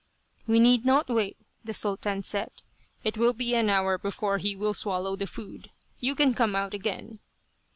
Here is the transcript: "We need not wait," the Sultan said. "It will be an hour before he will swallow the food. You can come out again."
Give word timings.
"We 0.47 0.59
need 0.59 0.83
not 0.83 1.09
wait," 1.09 1.37
the 1.63 1.75
Sultan 1.75 2.23
said. 2.23 2.49
"It 3.03 3.17
will 3.19 3.33
be 3.33 3.53
an 3.53 3.69
hour 3.69 3.99
before 3.99 4.39
he 4.39 4.55
will 4.55 4.73
swallow 4.73 5.15
the 5.15 5.27
food. 5.27 5.69
You 5.99 6.15
can 6.15 6.33
come 6.33 6.55
out 6.55 6.73
again." 6.73 7.19